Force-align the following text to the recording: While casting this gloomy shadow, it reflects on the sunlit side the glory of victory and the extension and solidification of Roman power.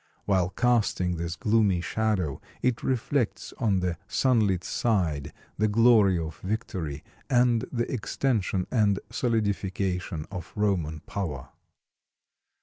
While 0.25 0.49
casting 0.49 1.17
this 1.17 1.35
gloomy 1.35 1.79
shadow, 1.79 2.41
it 2.63 2.81
reflects 2.81 3.53
on 3.59 3.81
the 3.81 3.99
sunlit 4.07 4.63
side 4.63 5.31
the 5.59 5.67
glory 5.67 6.17
of 6.17 6.39
victory 6.39 7.03
and 7.29 7.65
the 7.71 7.85
extension 7.91 8.65
and 8.71 8.99
solidification 9.11 10.25
of 10.31 10.53
Roman 10.55 11.01
power. 11.01 11.49